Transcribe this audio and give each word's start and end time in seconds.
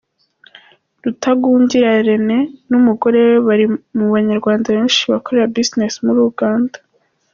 Rutagungira 1.03 1.89
Rene 2.07 2.37
n’umugore 2.69 3.19
we 3.29 3.37
bari 3.47 3.65
mu 3.97 4.05
banyarwanda 4.13 4.67
benshi 4.75 5.01
bakorera 5.13 5.51
business 5.55 5.93
muri 6.05 6.19
Uganda. 6.31 6.77